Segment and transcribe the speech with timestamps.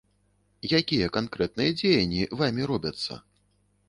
[0.77, 3.19] Якія канкрэтныя дзеянні вамі робяцца?